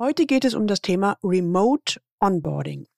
[0.00, 2.88] Heute geht es um das Thema Remote Onboarding.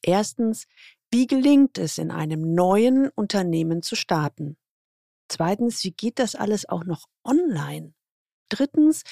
[0.00, 0.66] Erstens,
[1.10, 4.56] wie gelingt es, in einem neuen Unternehmen zu starten?
[5.28, 7.92] Zweitens, wie geht das alles auch noch online?
[8.48, 9.02] Drittens,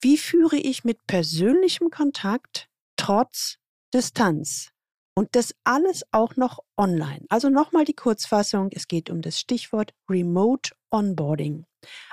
[0.00, 3.58] wie führe ich mit persönlichem Kontakt trotz
[3.92, 4.70] Distanz?
[5.14, 7.26] Und das alles auch noch online.
[7.28, 8.70] Also nochmal die Kurzfassung.
[8.72, 11.66] Es geht um das Stichwort Remote Onboarding.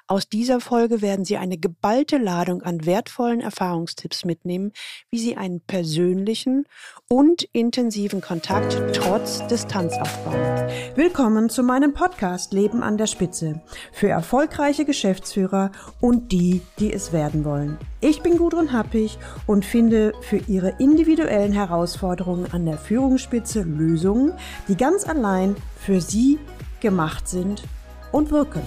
[0.08, 4.74] Aus dieser Folge werden Sie eine geballte Ladung an wertvollen Erfahrungstipps mitnehmen,
[5.12, 6.66] wie Sie einen persönlichen
[7.08, 10.68] und intensiven Kontakt trotz Distanz aufbauen.
[10.96, 13.62] Willkommen zu meinem Podcast Leben an der Spitze
[13.94, 17.78] für erfolgreiche Geschäftsführer und die, die es werden wollen.
[18.02, 24.34] Ich bin Gudrun Happig und finde für Ihre individuellen Herausforderungen an der Führungsspitze Lösungen,
[24.68, 26.40] die ganz allein für Sie
[26.82, 27.64] gemacht sind
[28.12, 28.62] und wirken.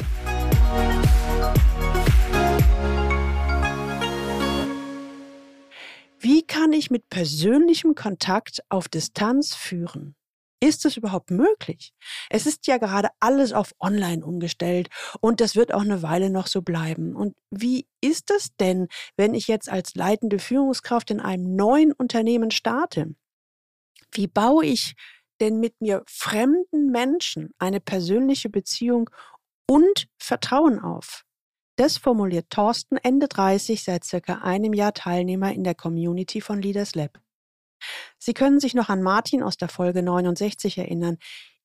[6.19, 10.17] Wie kann ich mit persönlichem Kontakt auf Distanz führen?
[10.59, 11.93] Ist es überhaupt möglich?
[12.31, 14.89] Es ist ja gerade alles auf Online umgestellt
[15.21, 17.15] und das wird auch eine Weile noch so bleiben.
[17.15, 22.51] Und wie ist es denn, wenn ich jetzt als leitende Führungskraft in einem neuen Unternehmen
[22.51, 23.15] starte?
[24.11, 24.95] Wie baue ich
[25.41, 29.11] denn mit mir fremden Menschen eine persönliche Beziehung
[29.75, 31.25] und Vertrauen auf?
[31.75, 36.95] Das formuliert Thorsten Ende 30 seit circa einem Jahr Teilnehmer in der Community von Leaders
[36.95, 37.21] Lab.
[38.17, 41.19] Sie können sich noch an Martin aus der Folge 69 erinnern.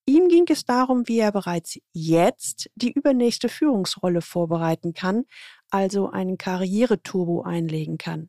[0.06, 5.24] Ihm ging es darum, wie er bereits jetzt die übernächste Führungsrolle vorbereiten kann,
[5.70, 8.28] also einen Karriereturbo einlegen kann.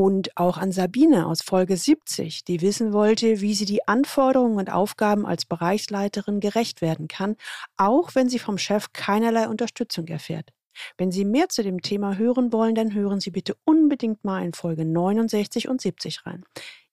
[0.00, 4.72] Und auch an Sabine aus Folge 70, die wissen wollte, wie sie die Anforderungen und
[4.72, 7.36] Aufgaben als Bereichsleiterin gerecht werden kann,
[7.76, 10.52] auch wenn sie vom Chef keinerlei Unterstützung erfährt.
[10.96, 14.54] Wenn Sie mehr zu dem Thema hören wollen, dann hören Sie bitte unbedingt mal in
[14.54, 16.44] Folge 69 und 70 rein.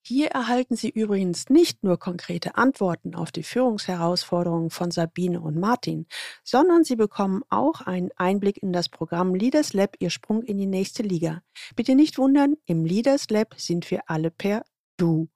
[0.10, 6.06] Hier erhalten Sie übrigens nicht nur konkrete Antworten auf die Führungsherausforderungen von Sabine und Martin,
[6.46, 10.66] sondern Sie bekommen auch einen Einblick in das Programm Leaders Lab Ihr Sprung in die
[10.66, 11.42] nächste Liga.
[11.76, 14.64] Bitte nicht wundern, im Leaders Lab sind wir alle per
[14.96, 15.28] Du.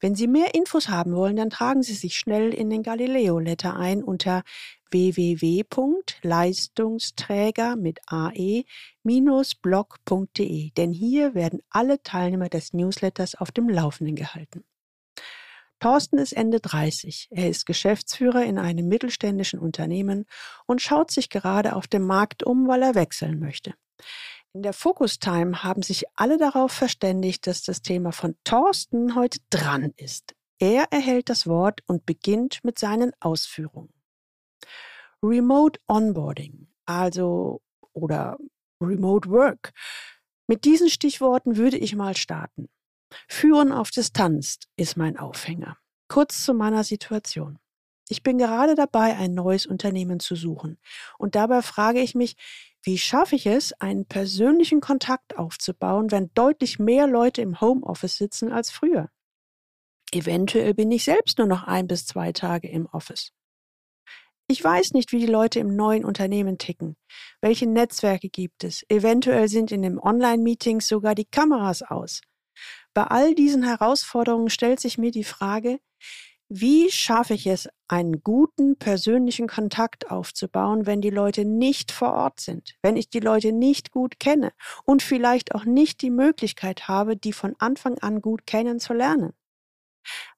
[0.00, 3.76] Wenn Sie mehr Infos haben wollen, dann tragen Sie sich schnell in den Galileo Letter
[3.76, 4.42] ein unter
[4.90, 8.64] www.leistungsträger mit ae-blog.de,
[10.70, 14.64] denn hier werden alle Teilnehmer des Newsletters auf dem Laufenden gehalten.
[15.80, 17.28] Thorsten ist Ende 30.
[17.30, 20.26] Er ist Geschäftsführer in einem mittelständischen Unternehmen
[20.66, 23.74] und schaut sich gerade auf dem Markt um, weil er wechseln möchte.
[24.52, 29.38] In der Focus Time haben sich alle darauf verständigt, dass das Thema von Thorsten heute
[29.48, 30.34] dran ist.
[30.58, 33.92] Er erhält das Wort und beginnt mit seinen Ausführungen.
[35.22, 37.60] Remote Onboarding, also
[37.92, 38.38] oder
[38.82, 39.72] Remote Work.
[40.46, 42.68] Mit diesen Stichworten würde ich mal starten.
[43.28, 45.76] Führen auf Distanz ist mein Aufhänger.
[46.08, 47.58] Kurz zu meiner Situation.
[48.08, 50.78] Ich bin gerade dabei, ein neues Unternehmen zu suchen.
[51.18, 52.36] Und dabei frage ich mich,
[52.82, 58.50] wie schaffe ich es, einen persönlichen Kontakt aufzubauen, wenn deutlich mehr Leute im Homeoffice sitzen
[58.50, 59.10] als früher?
[60.12, 63.32] Eventuell bin ich selbst nur noch ein bis zwei Tage im Office.
[64.50, 66.96] Ich weiß nicht, wie die Leute im neuen Unternehmen ticken.
[67.40, 68.84] Welche Netzwerke gibt es?
[68.88, 72.20] Eventuell sind in den Online-Meetings sogar die Kameras aus.
[72.92, 75.78] Bei all diesen Herausforderungen stellt sich mir die Frage,
[76.48, 82.40] wie schaffe ich es, einen guten persönlichen Kontakt aufzubauen, wenn die Leute nicht vor Ort
[82.40, 84.50] sind, wenn ich die Leute nicht gut kenne
[84.84, 89.32] und vielleicht auch nicht die Möglichkeit habe, die von Anfang an gut kennenzulernen?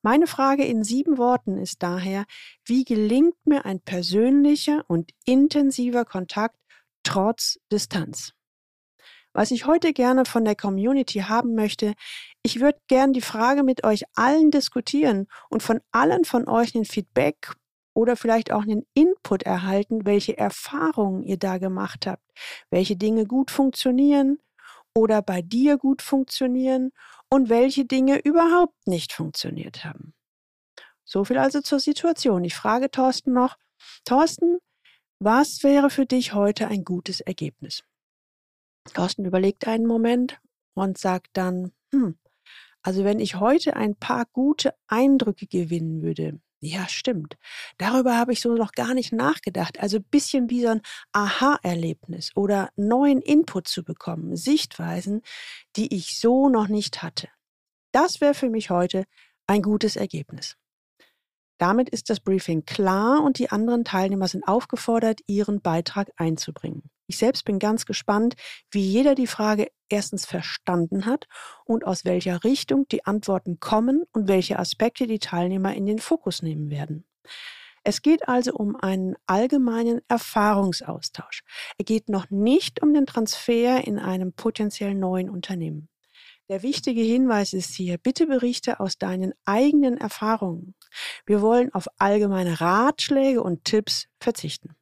[0.04, 2.24] Meine Frage in sieben Worten ist daher,
[2.64, 6.56] wie gelingt mir ein persönlicher und intensiver Kontakt
[7.04, 8.32] trotz Distanz?
[9.32, 11.94] Was ich heute gerne von der Community haben möchte,
[12.42, 16.84] ich würde gern die Frage mit euch allen diskutieren und von allen von euch ein
[16.84, 17.52] Feedback
[17.94, 22.24] oder vielleicht auch einen Input erhalten, welche Erfahrungen ihr da gemacht habt,
[22.70, 24.40] welche Dinge gut funktionieren
[24.94, 26.90] oder bei dir gut funktionieren
[27.32, 30.12] und welche Dinge überhaupt nicht funktioniert haben.
[31.02, 32.44] So viel also zur Situation.
[32.44, 33.56] Ich frage Thorsten noch,
[34.04, 34.58] Thorsten,
[35.18, 37.84] was wäre für dich heute ein gutes Ergebnis?
[38.92, 40.42] Thorsten überlegt einen Moment
[40.74, 42.18] und sagt dann, hm,
[42.82, 47.36] also wenn ich heute ein paar gute Eindrücke gewinnen würde, ja, stimmt.
[47.76, 49.80] Darüber habe ich so noch gar nicht nachgedacht.
[49.80, 55.22] Also ein bisschen wie so ein Aha-Erlebnis oder neuen Input zu bekommen, Sichtweisen,
[55.74, 57.28] die ich so noch nicht hatte.
[57.90, 59.06] Das wäre für mich heute
[59.48, 60.56] ein gutes Ergebnis.
[61.62, 66.90] Damit ist das Briefing klar und die anderen Teilnehmer sind aufgefordert, ihren Beitrag einzubringen.
[67.06, 68.34] Ich selbst bin ganz gespannt,
[68.72, 71.28] wie jeder die Frage erstens verstanden hat
[71.64, 76.42] und aus welcher Richtung die Antworten kommen und welche Aspekte die Teilnehmer in den Fokus
[76.42, 77.04] nehmen werden.
[77.84, 81.44] Es geht also um einen allgemeinen Erfahrungsaustausch.
[81.78, 85.91] Er geht noch nicht um den Transfer in einem potenziell neuen Unternehmen.
[86.52, 90.74] Der wichtige Hinweis ist hier, bitte berichte aus deinen eigenen Erfahrungen.
[91.24, 94.76] Wir wollen auf allgemeine Ratschläge und Tipps verzichten.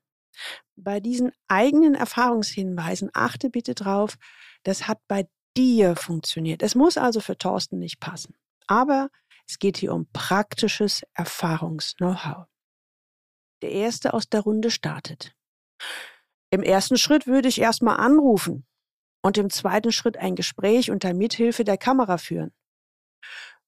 [0.74, 4.16] Bei diesen eigenen Erfahrungshinweisen achte bitte drauf,
[4.64, 6.64] das hat bei dir funktioniert.
[6.64, 8.34] Es muss also für Thorsten nicht passen.
[8.66, 9.08] Aber
[9.46, 12.48] es geht hier um praktisches Erfahrungs-Know-how.
[13.62, 15.36] Der erste aus der Runde startet.
[16.50, 18.66] Im ersten Schritt würde ich erstmal anrufen
[19.22, 22.52] und im zweiten Schritt ein Gespräch unter Mithilfe der Kamera führen.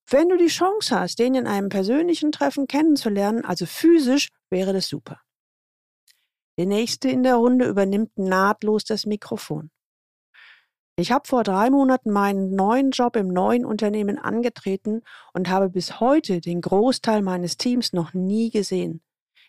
[0.09, 4.89] Wenn du die Chance hast, den in einem persönlichen Treffen kennenzulernen, also physisch, wäre das
[4.89, 5.21] super.
[6.59, 9.71] Der nächste in der Runde übernimmt nahtlos das Mikrofon.
[10.97, 15.03] Ich habe vor drei Monaten meinen neuen Job im neuen Unternehmen angetreten
[15.33, 19.03] und habe bis heute den Großteil meines Teams noch nie gesehen.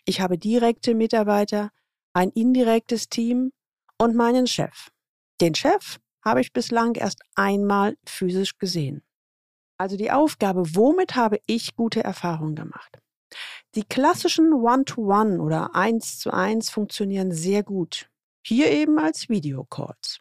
[0.06, 1.70] Ich habe direkte Mitarbeiter,
[2.14, 3.52] ein indirektes Team
[3.98, 4.90] und meinen Chef.
[5.40, 9.02] Den Chef habe ich bislang erst einmal physisch gesehen.
[9.78, 12.98] Also die Aufgabe, womit habe ich gute Erfahrungen gemacht?
[13.74, 18.08] Die klassischen One-to-One -One oder Eins zu eins funktionieren sehr gut.
[18.46, 20.20] Hier eben als Videocalls.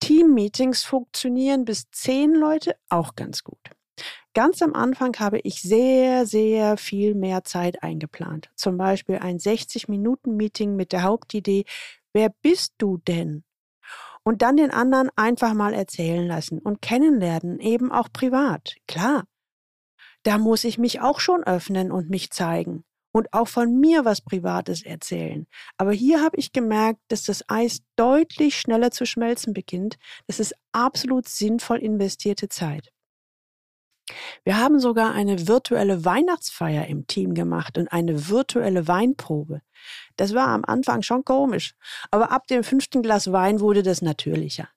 [0.00, 3.60] Team-Meetings funktionieren bis zehn Leute auch ganz gut.
[4.34, 8.50] Ganz am Anfang habe ich sehr, sehr viel mehr Zeit eingeplant.
[8.54, 11.64] Zum Beispiel ein 60-Minuten-Meeting mit der Hauptidee,
[12.12, 13.44] wer bist du denn?
[14.24, 18.76] Und dann den anderen einfach mal erzählen lassen und kennenlernen, eben auch privat.
[18.86, 19.24] Klar,
[20.22, 24.20] da muss ich mich auch schon öffnen und mich zeigen und auch von mir was
[24.20, 25.46] Privates erzählen.
[25.76, 29.96] Aber hier habe ich gemerkt, dass das Eis deutlich schneller zu schmelzen beginnt.
[30.26, 32.90] Das ist absolut sinnvoll investierte Zeit.
[34.44, 39.62] Wir haben sogar eine virtuelle Weihnachtsfeier im Team gemacht und eine virtuelle Weinprobe.
[40.16, 41.74] Das war am Anfang schon komisch,
[42.10, 44.68] aber ab dem fünften Glas Wein wurde das natürlicher.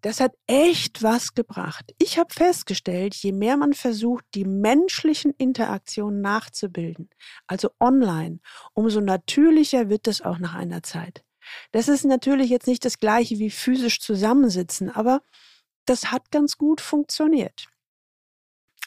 [0.00, 1.94] Das hat echt was gebracht.
[1.98, 7.10] Ich habe festgestellt, je mehr man versucht, die menschlichen Interaktionen nachzubilden,
[7.46, 8.40] also online,
[8.72, 11.22] umso natürlicher wird es auch nach einer Zeit.
[11.72, 15.22] Das ist natürlich jetzt nicht das gleiche wie physisch zusammensitzen, aber
[15.86, 17.68] das hat ganz gut funktioniert.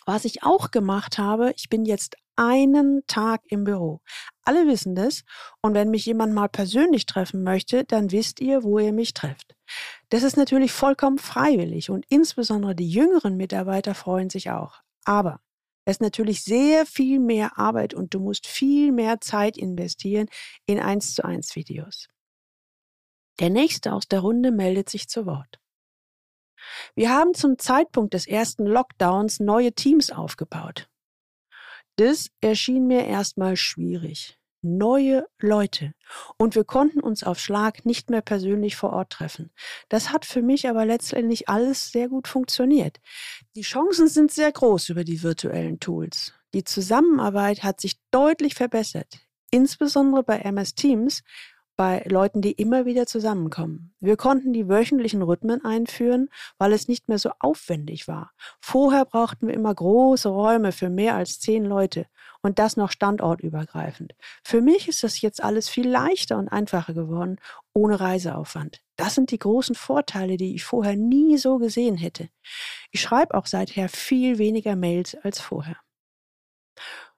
[0.05, 4.01] Was ich auch gemacht habe, ich bin jetzt einen Tag im Büro.
[4.43, 5.23] Alle wissen das.
[5.61, 9.55] Und wenn mich jemand mal persönlich treffen möchte, dann wisst ihr, wo ihr mich trefft.
[10.09, 14.81] Das ist natürlich vollkommen freiwillig und insbesondere die jüngeren Mitarbeiter freuen sich auch.
[15.05, 15.39] Aber
[15.85, 20.27] es ist natürlich sehr viel mehr Arbeit und du musst viel mehr Zeit investieren
[20.65, 22.07] in 1 zu 1 Videos.
[23.39, 25.60] Der nächste aus der Runde meldet sich zu Wort.
[26.95, 30.87] Wir haben zum Zeitpunkt des ersten Lockdowns neue Teams aufgebaut.
[31.97, 34.37] Das erschien mir erstmal schwierig.
[34.63, 35.93] Neue Leute.
[36.37, 39.51] Und wir konnten uns auf Schlag nicht mehr persönlich vor Ort treffen.
[39.89, 42.99] Das hat für mich aber letztendlich alles sehr gut funktioniert.
[43.55, 46.33] Die Chancen sind sehr groß über die virtuellen Tools.
[46.53, 49.19] Die Zusammenarbeit hat sich deutlich verbessert.
[49.49, 51.23] Insbesondere bei MS Teams
[51.81, 53.91] bei Leuten, die immer wieder zusammenkommen.
[53.99, 56.29] Wir konnten die wöchentlichen Rhythmen einführen,
[56.59, 58.33] weil es nicht mehr so aufwendig war.
[58.59, 62.05] Vorher brauchten wir immer große Räume für mehr als zehn Leute
[62.43, 64.13] und das noch standortübergreifend.
[64.43, 67.37] Für mich ist das jetzt alles viel leichter und einfacher geworden,
[67.73, 68.83] ohne Reiseaufwand.
[68.95, 72.29] Das sind die großen Vorteile, die ich vorher nie so gesehen hätte.
[72.91, 75.77] Ich schreibe auch seither viel weniger Mails als vorher.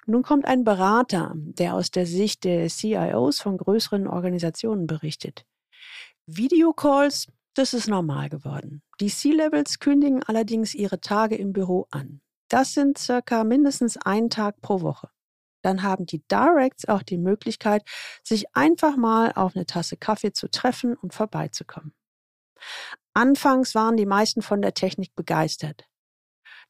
[0.05, 5.45] Nun kommt ein Berater, der aus der Sicht der CIOs von größeren Organisationen berichtet.
[6.25, 8.81] Videocalls, das ist normal geworden.
[9.00, 12.22] Die C-Levels kündigen allerdings ihre Tage im Büro an.
[12.50, 15.10] Das sind circa mindestens ein Tag pro Woche.
[15.62, 17.83] Dann haben die Directs auch die Möglichkeit,
[18.22, 21.93] sich einfach mal auf eine Tasse Kaffee zu treffen und vorbeizukommen.
[23.13, 25.86] Anfangs waren die meisten von der Technik begeistert.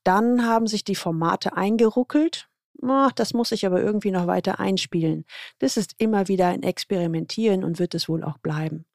[0.03, 2.49] Dann haben sich die Formate eingeruckelt
[2.85, 5.25] Oh, das muss ich aber irgendwie noch weiter einspielen.
[5.59, 8.85] Das ist immer wieder ein Experimentieren und wird es wohl auch bleiben.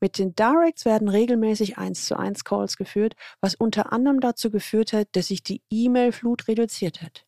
[0.00, 4.92] Mit den Directs werden regelmäßig 1 zu 1 Calls geführt, was unter anderem dazu geführt
[4.92, 7.26] hat, dass sich die E-Mail-Flut reduziert hat.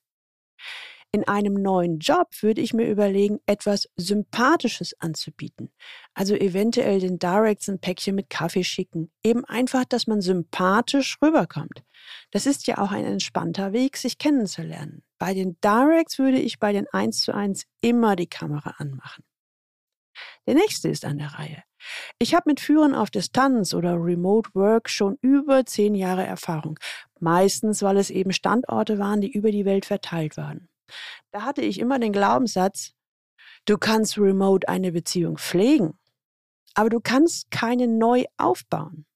[1.15, 5.71] In einem neuen Job würde ich mir überlegen, etwas Sympathisches anzubieten.
[6.13, 9.13] Also eventuell den Directs ein Päckchen mit Kaffee schicken.
[9.23, 11.85] Eben einfach, dass man sympathisch rüberkommt.
[12.33, 15.05] Das ist ja auch ein entspannter Weg, sich kennenzulernen.
[15.21, 19.23] Bei den Directs würde ich bei den 1 zu 1 immer die Kamera anmachen.
[20.49, 21.63] Der nächste ist an der Reihe.
[22.19, 26.77] Ich habe mit Führen auf Distanz oder Remote Work schon über zehn Jahre Erfahrung.
[27.21, 30.69] Meistens, weil es eben Standorte waren, die über die Welt verteilt waren.
[31.31, 32.93] Da hatte ich immer den Glaubenssatz,
[33.67, 35.99] du kannst remote eine Beziehung pflegen,
[36.75, 39.07] aber du kannst keine neu aufbauen.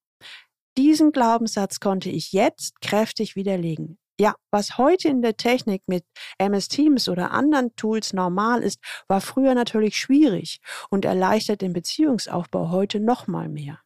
[0.77, 3.99] Diesen Glaubenssatz konnte ich jetzt kräftig widerlegen.
[4.21, 6.05] Ja, was heute in der Technik mit
[6.39, 10.61] MS Teams oder anderen Tools normal ist, war früher natürlich schwierig
[10.91, 13.81] und erleichtert den Beziehungsaufbau heute noch mal mehr.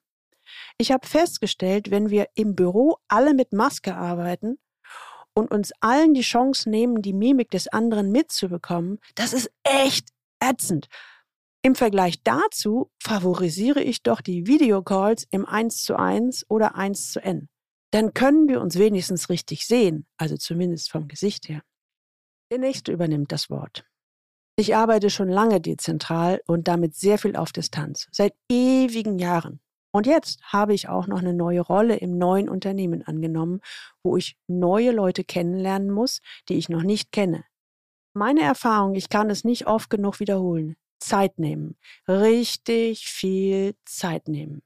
[0.78, 4.58] Ich habe festgestellt, wenn wir im Büro alle mit Maske arbeiten
[5.34, 10.08] und uns allen die Chance nehmen, die Mimik des anderen mitzubekommen, das ist echt
[10.40, 10.88] ätzend.
[11.62, 17.22] Im Vergleich dazu favorisiere ich doch die Videocalls im 1 zu 1 oder 1 zu
[17.22, 17.48] N
[17.92, 21.62] dann können wir uns wenigstens richtig sehen, also zumindest vom Gesicht her.
[22.50, 23.84] Der nächste übernimmt das Wort.
[24.56, 29.60] Ich arbeite schon lange dezentral und damit sehr viel auf Distanz, seit ewigen Jahren.
[29.92, 33.60] Und jetzt habe ich auch noch eine neue Rolle im neuen Unternehmen angenommen,
[34.02, 37.44] wo ich neue Leute kennenlernen muss, die ich noch nicht kenne.
[38.14, 40.76] Meine Erfahrung, ich kann es nicht oft genug wiederholen.
[40.98, 41.76] Zeit nehmen.
[42.08, 44.62] Richtig viel Zeit nehmen.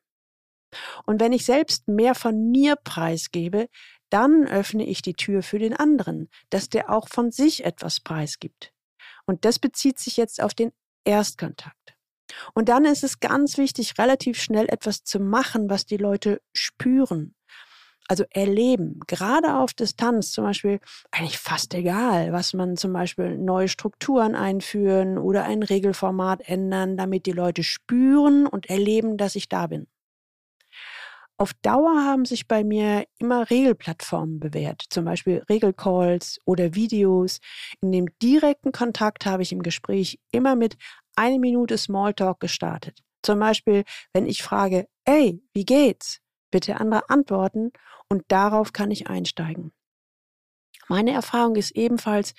[1.05, 3.69] Und wenn ich selbst mehr von mir preisgebe,
[4.11, 8.73] dann öffne ich die Tür für den anderen, dass der auch von sich etwas preisgibt.
[9.27, 10.73] Und das bezieht sich jetzt auf den
[11.05, 11.76] Erstkontakt.
[12.55, 17.35] Und dann ist es ganz wichtig, relativ schnell etwas zu machen, was die Leute spüren.
[18.09, 20.79] Also erleben, gerade auf Distanz zum Beispiel,
[21.11, 27.27] eigentlich fast egal, was man zum Beispiel neue Strukturen einführen oder ein Regelformat ändern, damit
[27.27, 29.89] die Leute spüren und erleben, dass ich da bin.
[31.39, 37.41] Auf Dauer haben sich bei mir immer Regelplattformen bewährt, zum Beispiel Regelcalls oder Videos.
[37.83, 40.79] In dem direkten Kontakt habe ich im Gespräch immer mit
[41.17, 43.03] eine Minute Smalltalk gestartet.
[43.23, 46.21] Zum Beispiel, wenn ich frage, ey, wie geht's?
[46.51, 47.73] Bitte andere antworten
[48.09, 49.73] und darauf kann ich einsteigen.
[50.89, 52.35] Meine Erfahrung ist ebenfalls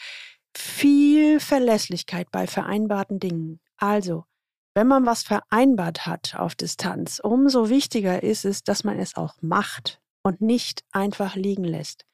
[0.56, 3.60] viel Verlässlichkeit bei vereinbarten Dingen.
[3.76, 4.26] Also,
[4.74, 9.36] wenn man was vereinbart hat auf Distanz, umso wichtiger ist es, dass man es auch
[9.42, 12.06] macht und nicht einfach liegen lässt.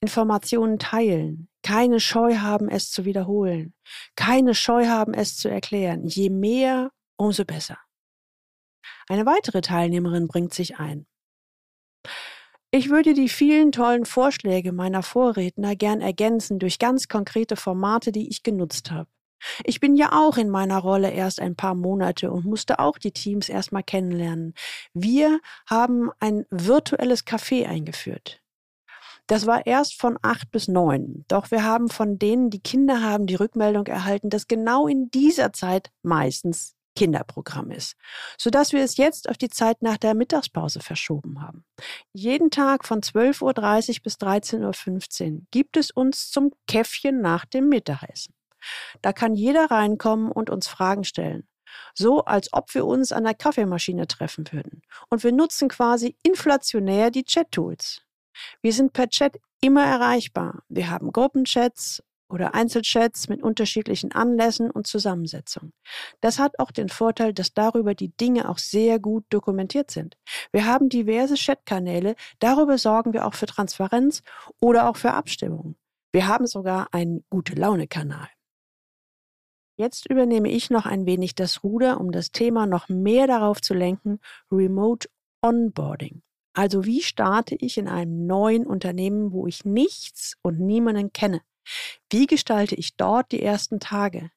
[0.00, 3.74] Informationen teilen, keine Scheu haben, es zu wiederholen,
[4.14, 6.04] keine Scheu haben, es zu erklären.
[6.04, 7.78] Je mehr, umso besser.
[9.08, 11.06] Eine weitere Teilnehmerin bringt sich ein.
[12.70, 18.28] Ich würde die vielen tollen Vorschläge meiner Vorredner gern ergänzen durch ganz konkrete Formate, die
[18.28, 19.08] ich genutzt habe.
[19.64, 23.12] Ich bin ja auch in meiner Rolle erst ein paar Monate und musste auch die
[23.12, 24.54] Teams erstmal kennenlernen.
[24.92, 28.43] Wir haben ein virtuelles Café eingeführt.
[29.26, 31.24] Das war erst von acht bis neun.
[31.28, 35.52] Doch wir haben von denen, die Kinder haben, die Rückmeldung erhalten, dass genau in dieser
[35.52, 37.96] Zeit meistens Kinderprogramm ist,
[38.38, 41.64] sodass wir es jetzt auf die Zeit nach der Mittagspause verschoben haben.
[42.12, 47.68] Jeden Tag von 12.30 Uhr bis 13.15 Uhr gibt es uns zum Käffchen nach dem
[47.68, 48.34] Mittagessen.
[49.02, 51.46] Da kann jeder reinkommen und uns Fragen stellen.
[51.94, 54.82] So, als ob wir uns an der Kaffeemaschine treffen würden.
[55.10, 58.03] Und wir nutzen quasi inflationär die Chat-Tools.
[58.62, 60.62] Wir sind per Chat immer erreichbar.
[60.68, 65.72] Wir haben Gruppenchats oder Einzelchats mit unterschiedlichen Anlässen und Zusammensetzungen.
[66.20, 70.16] Das hat auch den Vorteil, dass darüber die Dinge auch sehr gut dokumentiert sind.
[70.52, 74.22] Wir haben diverse Chatkanäle, darüber sorgen wir auch für Transparenz
[74.60, 75.76] oder auch für Abstimmungen.
[76.12, 78.28] Wir haben sogar einen Gute-Laune-Kanal.
[79.76, 83.74] Jetzt übernehme ich noch ein wenig das Ruder, um das Thema noch mehr darauf zu
[83.74, 85.08] lenken, Remote
[85.42, 86.22] Onboarding.
[86.54, 91.40] Also wie starte ich in einem neuen Unternehmen, wo ich nichts und niemanden kenne?
[92.10, 94.30] Wie gestalte ich dort die ersten Tage?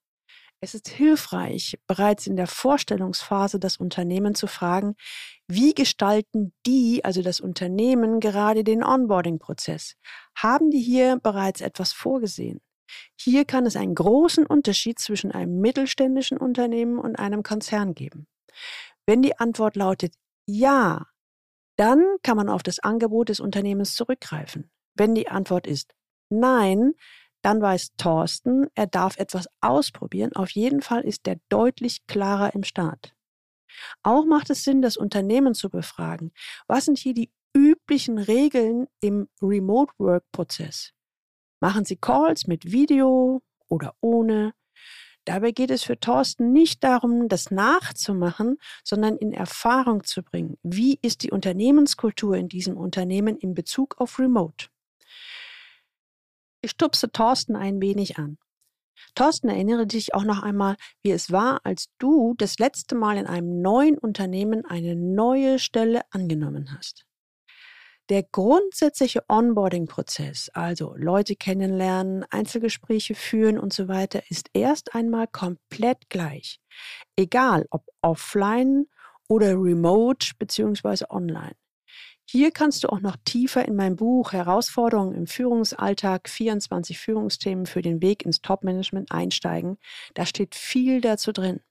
[0.59, 4.95] Es ist hilfreich, bereits in der Vorstellungsphase das Unternehmen zu fragen,
[5.47, 9.93] wie gestalten die, also das Unternehmen, gerade den Onboarding-Prozess?
[10.35, 12.59] Haben die hier bereits etwas vorgesehen?
[13.15, 18.25] Hier kann es einen großen Unterschied zwischen einem mittelständischen Unternehmen und einem Konzern geben.
[19.05, 20.15] Wenn die Antwort lautet
[20.47, 21.05] Ja,
[21.77, 24.69] dann kann man auf das Angebot des Unternehmens zurückgreifen.
[24.95, 25.93] Wenn die Antwort ist
[26.29, 26.93] Nein,
[27.41, 30.35] dann weiß Thorsten, er darf etwas ausprobieren.
[30.35, 33.13] Auf jeden Fall ist er deutlich klarer im Start.
[34.03, 36.31] Auch macht es Sinn, das Unternehmen zu befragen.
[36.67, 40.91] Was sind hier die üblichen Regeln im Remote Work Prozess?
[41.61, 44.53] Machen Sie Calls mit Video oder ohne.
[45.27, 50.57] Dabei geht es für Thorsten nicht darum, das nachzumachen, sondern in Erfahrung zu bringen.
[50.63, 54.67] Wie ist die Unternehmenskultur in diesem Unternehmen in Bezug auf Remote?
[56.61, 58.37] Ich stupse Thorsten ein wenig an.
[59.15, 63.27] Thorsten, erinnere dich auch noch einmal, wie es war, als du das letzte Mal in
[63.27, 67.06] einem neuen Unternehmen eine neue Stelle angenommen hast.
[68.09, 76.09] Der grundsätzliche Onboarding-Prozess, also Leute kennenlernen, Einzelgespräche führen und so weiter, ist erst einmal komplett
[76.09, 76.61] gleich.
[77.17, 78.85] Egal ob offline
[79.27, 81.55] oder remote beziehungsweise online.
[82.29, 87.81] Hier kannst du auch noch tiefer in mein Buch Herausforderungen im Führungsalltag 24 Führungsthemen für
[87.81, 89.77] den Weg ins Topmanagement einsteigen.
[90.13, 91.61] Da steht viel dazu drin.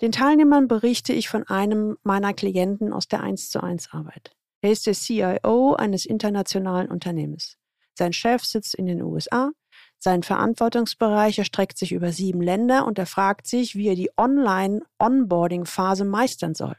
[0.00, 4.36] Den Teilnehmern berichte ich von einem meiner Klienten aus der 1 zu 1 Arbeit.
[4.64, 7.58] Er ist der CIO eines internationalen Unternehmens.
[7.92, 9.50] Sein Chef sitzt in den USA.
[9.98, 16.06] Sein Verantwortungsbereich erstreckt sich über sieben Länder und er fragt sich, wie er die Online-Onboarding-Phase
[16.06, 16.76] meistern soll.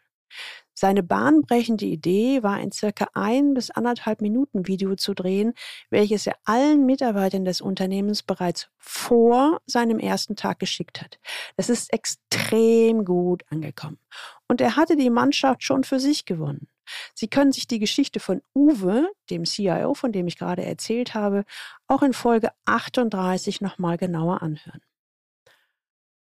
[0.74, 5.54] Seine bahnbrechende Idee war ein circa ein bis anderthalb Minuten Video zu drehen,
[5.92, 11.20] welches er allen Mitarbeitern des Unternehmens bereits vor seinem ersten Tag geschickt hat.
[11.56, 14.00] Das ist extrem gut angekommen.
[14.48, 16.68] Und er hatte die Mannschaft schon für sich gewonnen.
[17.14, 21.46] Sie können sich die Geschichte von Uwe, dem CIO, von dem ich gerade erzählt habe,
[21.88, 24.82] auch in Folge 38 nochmal genauer anhören.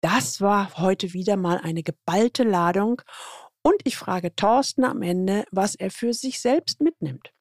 [0.02, 3.02] Das war heute wieder mal eine geballte Ladung
[3.62, 7.32] und ich frage Thorsten am Ende, was er für sich selbst mitnimmt.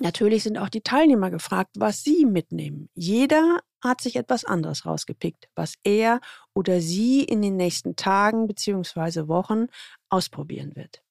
[0.00, 2.88] Natürlich sind auch die Teilnehmer gefragt, was sie mitnehmen.
[2.94, 6.20] Jeder hat sich etwas anderes rausgepickt, was er
[6.54, 9.28] oder sie in den nächsten Tagen bzw.
[9.28, 9.66] Wochen
[10.08, 11.02] ausprobieren wird.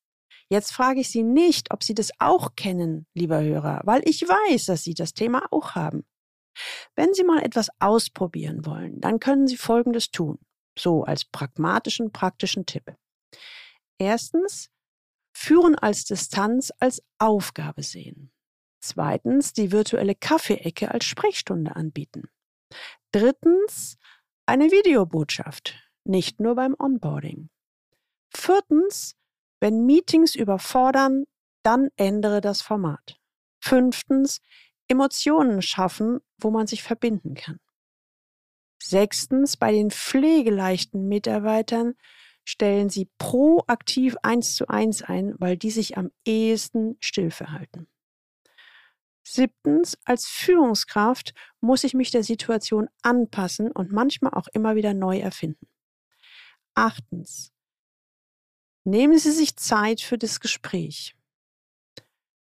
[0.49, 4.65] Jetzt frage ich Sie nicht, ob Sie das auch kennen, lieber Hörer, weil ich weiß,
[4.65, 6.05] dass Sie das Thema auch haben.
[6.95, 10.39] Wenn Sie mal etwas ausprobieren wollen, dann können Sie Folgendes tun,
[10.77, 12.95] so als pragmatischen, praktischen Tipp.
[13.99, 14.69] Erstens,
[15.39, 18.31] Führen als Distanz als Aufgabe sehen.
[18.81, 22.29] Zweitens, die virtuelle Kaffeeecke als Sprechstunde anbieten.
[23.11, 23.97] Drittens,
[24.47, 25.75] eine Videobotschaft,
[26.05, 27.49] nicht nur beim Onboarding.
[28.33, 29.15] Viertens,
[29.59, 31.25] wenn Meetings überfordern,
[31.63, 33.19] dann ändere das Format.
[33.59, 34.39] Fünftens,
[34.87, 37.59] Emotionen schaffen, wo man sich verbinden kann.
[38.81, 41.95] Sechstens, bei den pflegeleichten Mitarbeitern
[42.45, 47.87] stellen Sie proaktiv eins zu eins ein, weil die sich am ehesten still verhalten.
[49.23, 55.19] Siebtens, als Führungskraft muss ich mich der Situation anpassen und manchmal auch immer wieder neu
[55.19, 55.67] erfinden.
[56.73, 57.51] Achtens,
[58.87, 61.13] Nehmen Sie sich Zeit für das Gespräch.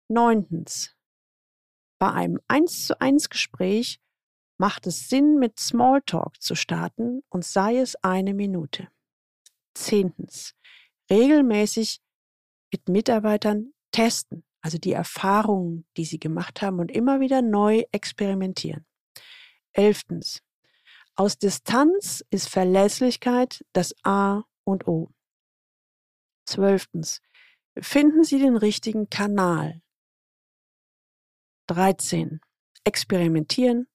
[0.08, 0.96] Neuntens.
[1.98, 4.00] Bei einem 1 zu 1 Gespräch
[4.60, 8.90] macht es Sinn, mit Smalltalk zu starten und sei es eine Minute.
[9.74, 10.54] Zehntens.
[11.10, 12.00] Regelmäßig
[12.72, 18.86] mit Mitarbeitern testen, also die Erfahrungen, die sie gemacht haben und immer wieder neu experimentieren.
[19.72, 20.44] Elftens.
[21.16, 25.10] Aus Distanz ist Verlässlichkeit das A und O.
[26.46, 27.22] Zwölftens.
[27.78, 29.82] Finden Sie den richtigen Kanal.
[31.68, 32.40] 13.
[32.84, 33.88] Experimentieren,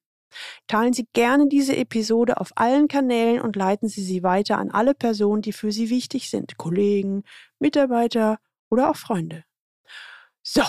[0.66, 4.94] Teilen Sie gerne diese Episode auf allen Kanälen und leiten Sie sie weiter an alle
[4.94, 7.24] Personen, die für Sie wichtig sind, Kollegen,
[7.58, 8.38] Mitarbeiter
[8.70, 9.44] oder auch Freunde.
[10.42, 10.62] So,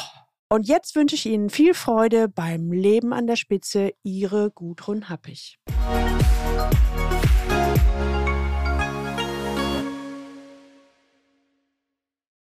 [0.49, 3.93] und jetzt wünsche ich Ihnen viel Freude beim Leben an der Spitze.
[4.03, 5.59] Ihre Gudrun Happig.